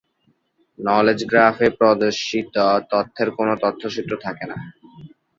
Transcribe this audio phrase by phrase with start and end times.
[0.79, 2.55] Knowledge graph এ প্রদর্শিত
[2.91, 4.57] তথ্যের কোন তথ্যসূত্র থাকে না।